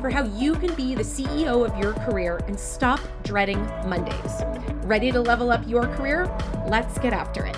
[0.00, 4.42] for how you can be the CEO of your career and stop dreading Mondays.
[4.86, 6.24] Ready to level up your career?
[6.66, 7.56] Let's get after it.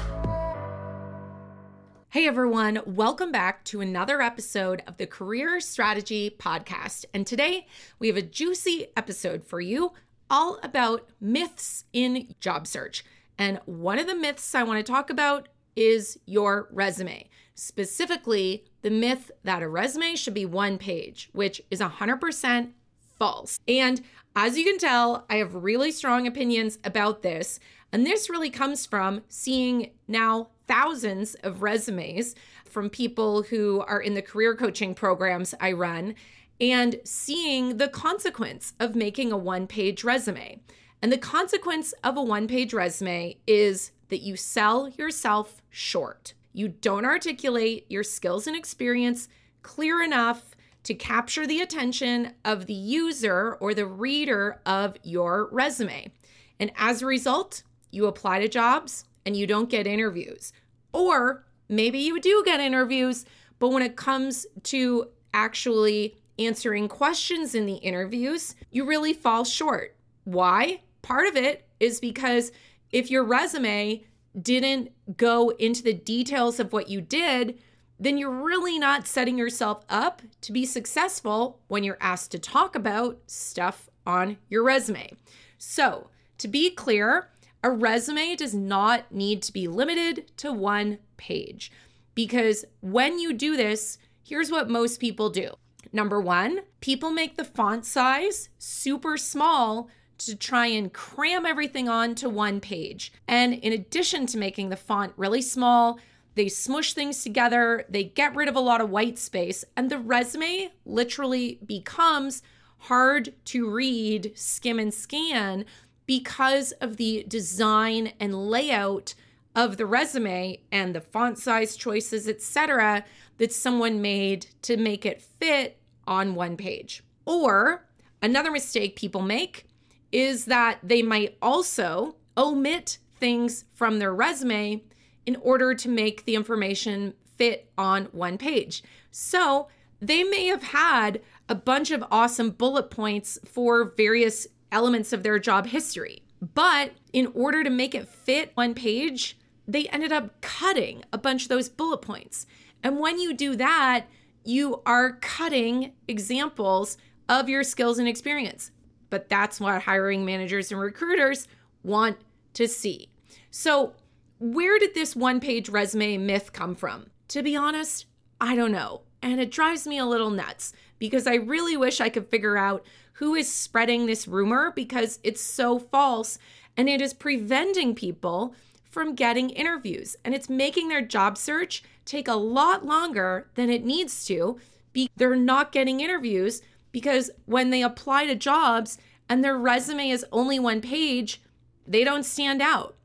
[2.10, 7.05] Hey everyone, welcome back to another episode of the Career Strategy Podcast.
[7.14, 7.69] And today
[8.00, 9.92] we have a juicy episode for you
[10.28, 13.05] all about myths in job search.
[13.38, 17.28] And one of the myths I want to talk about is your resume.
[17.55, 22.70] Specifically, the myth that a resume should be one page, which is 100%
[23.18, 23.58] false.
[23.66, 24.02] And
[24.34, 27.60] as you can tell, I have really strong opinions about this.
[27.92, 34.14] And this really comes from seeing now thousands of resumes from people who are in
[34.14, 36.14] the career coaching programs I run
[36.60, 40.60] and seeing the consequence of making a one page resume.
[41.03, 46.34] And the consequence of a one page resume is that you sell yourself short.
[46.53, 49.28] You don't articulate your skills and experience
[49.62, 56.11] clear enough to capture the attention of the user or the reader of your resume.
[56.59, 60.53] And as a result, you apply to jobs and you don't get interviews.
[60.92, 63.25] Or maybe you do get interviews,
[63.59, 69.97] but when it comes to actually answering questions in the interviews, you really fall short.
[70.25, 70.83] Why?
[71.03, 72.53] Part of it is because
[72.91, 74.05] if your resume
[74.41, 77.58] didn't go into the details of what you did,
[77.98, 82.75] then you're really not setting yourself up to be successful when you're asked to talk
[82.75, 85.12] about stuff on your resume.
[85.58, 87.28] So, to be clear,
[87.62, 91.70] a resume does not need to be limited to one page
[92.14, 95.50] because when you do this, here's what most people do.
[95.93, 99.88] Number one, people make the font size super small
[100.27, 103.12] to try and cram everything onto one page.
[103.27, 105.99] And in addition to making the font really small,
[106.34, 109.99] they smush things together, they get rid of a lot of white space, and the
[109.99, 112.43] resume literally becomes
[112.78, 115.65] hard to read, skim, and scan
[116.06, 119.15] because of the design and layout
[119.55, 123.05] of the resume and the font size choices, etc.,
[123.38, 127.05] that someone made to make it fit on one page.
[127.25, 127.87] Or
[128.21, 129.66] another mistake people make
[130.12, 134.83] is that they might also omit things from their resume
[135.27, 138.83] in order to make the information fit on one page.
[139.11, 139.69] So
[140.00, 145.39] they may have had a bunch of awesome bullet points for various elements of their
[145.39, 146.23] job history.
[146.55, 151.44] But in order to make it fit one page, they ended up cutting a bunch
[151.44, 152.47] of those bullet points.
[152.83, 154.06] And when you do that,
[154.44, 156.97] you are cutting examples
[157.29, 158.73] of your skills and experience
[159.12, 161.47] but that's what hiring managers and recruiters
[161.83, 162.17] want
[162.55, 163.11] to see.
[163.50, 163.93] So,
[164.39, 167.11] where did this one page resume myth come from?
[167.28, 168.06] To be honest,
[168.41, 169.03] I don't know.
[169.21, 172.87] And it drives me a little nuts because I really wish I could figure out
[173.12, 176.39] who is spreading this rumor because it's so false
[176.75, 178.55] and it is preventing people
[178.91, 183.84] from getting interviews and it's making their job search take a lot longer than it
[183.84, 184.59] needs to.
[184.94, 188.98] Be- they're not getting interviews because when they apply to jobs
[189.28, 191.42] and their resume is only one page,
[191.86, 192.97] they don't stand out.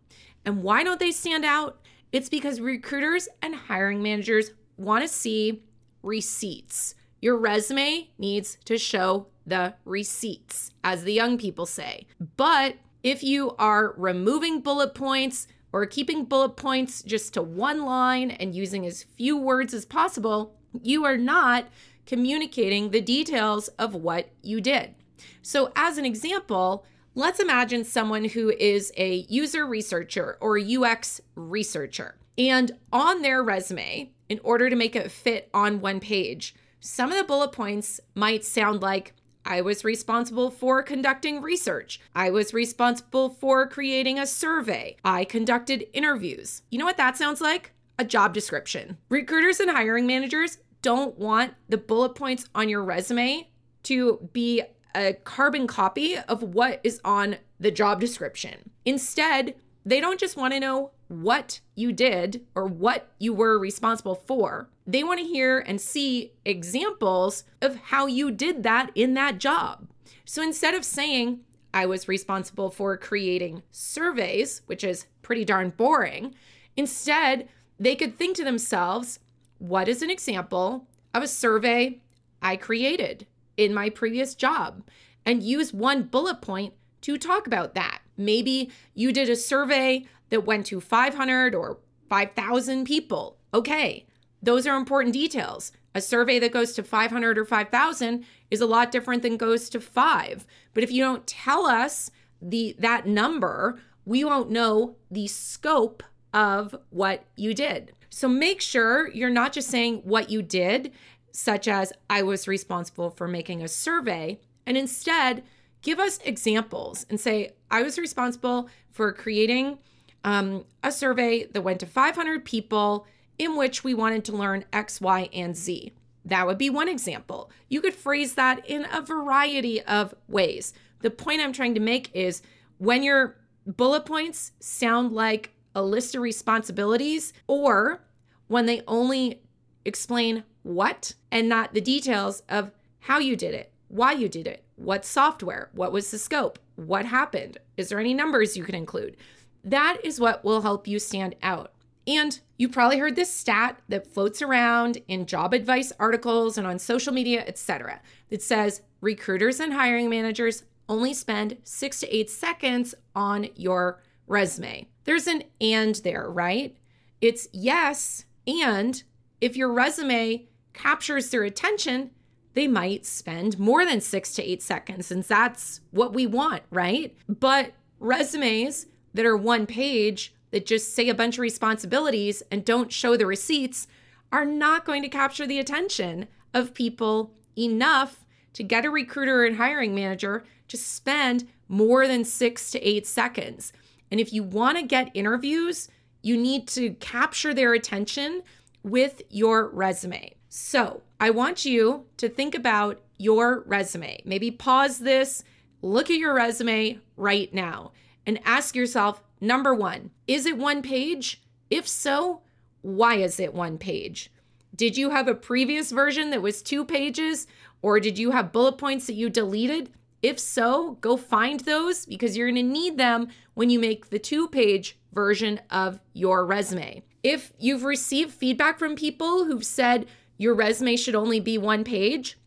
[0.45, 1.79] And why don't they stand out?
[2.11, 5.63] It's because recruiters and hiring managers want to see
[6.03, 6.95] receipts.
[7.21, 12.05] Your resume needs to show the receipts, as the young people say.
[12.37, 18.31] But if you are removing bullet points or keeping bullet points just to one line
[18.31, 21.67] and using as few words as possible, you are not
[22.05, 24.95] communicating the details of what you did.
[25.41, 26.85] So, as an example,
[27.15, 32.17] let's imagine someone who is a user researcher or a UX researcher.
[32.37, 37.17] And on their resume, in order to make it fit on one page, some of
[37.17, 39.13] the bullet points might sound like
[39.43, 41.99] I was responsible for conducting research.
[42.13, 44.97] I was responsible for creating a survey.
[45.05, 46.61] I conducted interviews.
[46.69, 47.71] You know what that sounds like?
[47.97, 48.97] A job description.
[49.09, 53.49] Recruiters and hiring managers don't want the bullet points on your resume
[53.83, 54.61] to be
[54.95, 58.71] a carbon copy of what is on the job description.
[58.85, 64.15] Instead, they don't just want to know what you did or what you were responsible
[64.15, 64.69] for.
[64.85, 69.87] They want to hear and see examples of how you did that in that job.
[70.25, 71.41] So instead of saying,
[71.73, 76.35] I was responsible for creating surveys, which is pretty darn boring,
[76.75, 77.47] instead,
[77.79, 79.19] they could think to themselves,
[79.59, 81.99] what is an example of a survey
[82.41, 84.83] I created in my previous job?
[85.25, 87.99] And use one bullet point to talk about that.
[88.15, 93.37] Maybe you did a survey that went to 500 or 5,000 people.
[93.53, 94.05] Okay,
[94.41, 95.71] those are important details.
[95.95, 99.79] A survey that goes to 500 or 5,000 is a lot different than goes to
[99.79, 100.45] 5.
[100.73, 102.11] But if you don't tell us
[102.41, 106.03] the that number, we won't know the scope
[106.33, 107.93] of what you did.
[108.09, 110.91] So make sure you're not just saying what you did,
[111.31, 115.43] such as I was responsible for making a survey, and instead
[115.81, 119.77] give us examples and say, I was responsible for creating
[120.23, 123.05] um, a survey that went to 500 people
[123.37, 125.93] in which we wanted to learn X, Y, and Z.
[126.25, 127.51] That would be one example.
[127.69, 130.73] You could phrase that in a variety of ways.
[131.01, 132.41] The point I'm trying to make is
[132.79, 138.01] when your bullet points sound like a list of responsibilities, or
[138.47, 139.43] when they only
[139.85, 142.71] explain what and not the details of
[143.01, 147.05] how you did it, why you did it, what software, what was the scope, what
[147.05, 149.15] happened, is there any numbers you can include?
[149.63, 151.73] That is what will help you stand out.
[152.07, 156.79] And you probably heard this stat that floats around in job advice articles and on
[156.79, 158.01] social media, etc.
[158.29, 164.87] that says recruiters and hiring managers only spend 6 to 8 seconds on your resume.
[165.07, 166.75] There's an and there, right?
[167.21, 169.01] It's yes, and
[169.39, 172.11] if your resume captures their attention,
[172.53, 177.15] they might spend more than 6 to 8 seconds and that's what we want, right?
[177.29, 182.91] But resumes that are one page that just say a bunch of responsibilities and don't
[182.91, 183.87] show the receipts
[184.33, 189.55] are not going to capture the attention of people enough to get a recruiter and
[189.55, 193.71] hiring manager to spend more than six to eight seconds.
[194.11, 195.89] And if you want to get interviews,
[196.21, 198.41] you need to capture their attention
[198.83, 200.35] with your resume.
[200.49, 204.21] So I want you to think about your resume.
[204.25, 205.43] Maybe pause this,
[205.81, 207.91] look at your resume right now,
[208.25, 211.41] and ask yourself number one, is it one page?
[211.69, 212.41] If so,
[212.81, 214.31] why is it one page?
[214.75, 217.47] Did you have a previous version that was two pages?
[217.81, 219.91] Or did you have bullet points that you deleted?
[220.21, 224.19] If so, go find those because you're going to need them when you make the
[224.19, 227.03] two page version of your resume.
[227.23, 232.37] If you've received feedback from people who've said your resume should only be one page,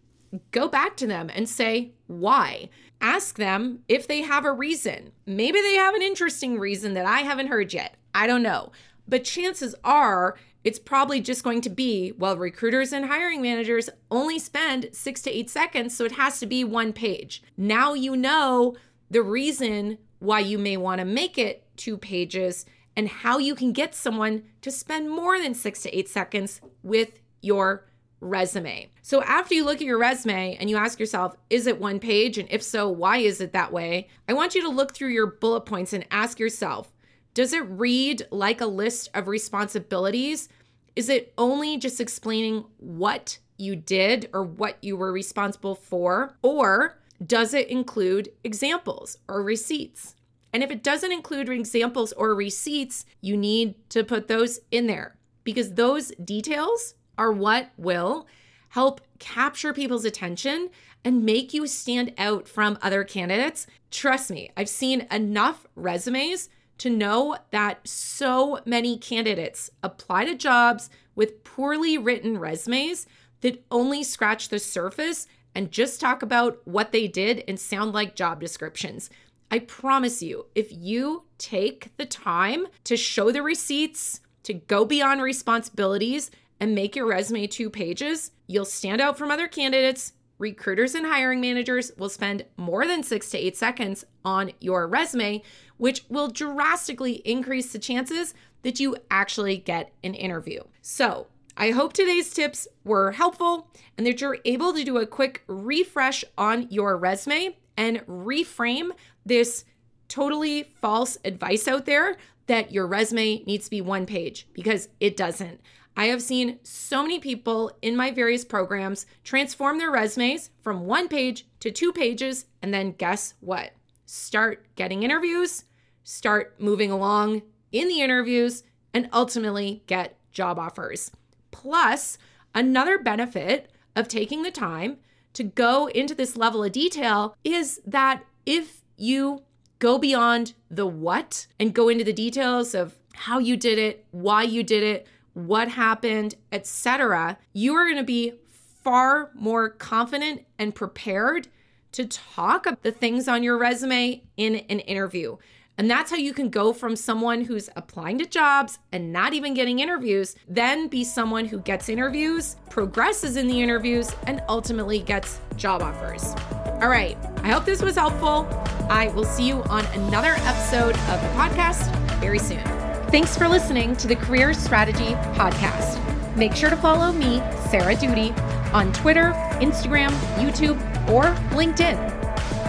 [0.51, 2.69] go back to them and say why.
[3.01, 5.13] Ask them if they have a reason.
[5.27, 7.97] Maybe they have an interesting reason that I haven't heard yet.
[8.15, 8.73] I don't know.
[9.09, 14.39] But chances are it's probably just going to be well, recruiters and hiring managers only
[14.39, 17.43] spend six to eight seconds, so it has to be one page.
[17.57, 18.77] Now you know
[19.11, 22.67] the reason why you may want to make it two pages
[22.97, 27.21] and how you can get someone to spend more than six to eight seconds with
[27.41, 27.87] your
[28.21, 28.91] resume.
[29.01, 32.37] So after you look at your resume and you ask yourself, is it one page?
[32.37, 34.09] And if so, why is it that way?
[34.29, 36.93] I want you to look through your bullet points and ask yourself,
[37.35, 40.49] does it read like a list of responsibilities?
[40.97, 46.37] Is it only just explaining what you did or what you were responsible for?
[46.43, 50.17] Or does it include examples or receipts?
[50.53, 55.17] And if it doesn't include examples or receipts, you need to put those in there
[55.45, 58.27] because those details are what will
[58.71, 60.71] help capture people's attention
[61.05, 63.67] and make you stand out from other candidates.
[63.91, 66.49] Trust me, I've seen enough resumes
[66.81, 73.07] to know that so many candidates apply to jobs with poorly written resumes
[73.43, 78.17] that only scratch the surface and just talk about what they did and sound like
[78.17, 79.11] job descriptions.
[79.51, 85.21] I promise you, if you take the time to show the receipts, to go beyond
[85.21, 90.15] responsibilities, and make your resume two pages, you'll stand out from other candidates.
[90.41, 95.43] Recruiters and hiring managers will spend more than six to eight seconds on your resume,
[95.77, 98.33] which will drastically increase the chances
[98.63, 100.63] that you actually get an interview.
[100.81, 101.27] So,
[101.59, 103.69] I hope today's tips were helpful
[103.99, 108.93] and that you're able to do a quick refresh on your resume and reframe
[109.27, 109.67] this
[110.09, 112.17] totally false advice out there
[112.47, 115.61] that your resume needs to be one page because it doesn't.
[115.97, 121.09] I have seen so many people in my various programs transform their resumes from one
[121.09, 123.73] page to two pages, and then guess what?
[124.07, 125.65] Start getting interviews,
[126.05, 127.43] start moving along
[127.73, 128.63] in the interviews,
[128.95, 131.11] and ultimately get job offers.
[131.51, 132.19] Plus,
[132.55, 134.99] another benefit of taking the time
[135.33, 139.43] to go into this level of detail is that if you
[139.79, 144.43] go beyond the what and go into the details of how you did it, why
[144.43, 148.35] you did it, what happened, etc., you are going to be
[148.83, 151.49] far more confident and prepared
[151.93, 155.37] to talk about the things on your resume in an interview.
[155.79, 159.55] And that's how you can go from someone who's applying to jobs and not even
[159.55, 165.41] getting interviews, then be someone who gets interviews, progresses in the interviews, and ultimately gets
[165.57, 166.35] job offers.
[166.83, 168.47] All right, I hope this was helpful.
[168.91, 172.80] I will see you on another episode of the podcast very soon.
[173.11, 175.99] Thanks for listening to the Career Strategy Podcast.
[176.37, 178.31] Make sure to follow me, Sarah Doody,
[178.73, 180.79] on Twitter, Instagram, YouTube,
[181.11, 181.99] or LinkedIn.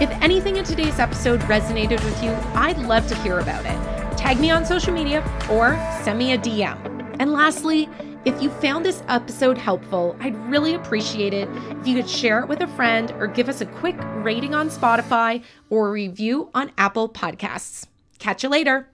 [0.02, 4.18] If anything in today's episode resonated with you, I'd love to hear about it.
[4.18, 7.16] Tag me on social media or send me a DM.
[7.20, 7.88] And lastly,
[8.24, 12.48] if you found this episode helpful, I'd really appreciate it if you could share it
[12.48, 17.08] with a friend or give us a quick rating on Spotify or review on Apple
[17.08, 17.86] Podcasts.
[18.18, 18.88] Catch you later.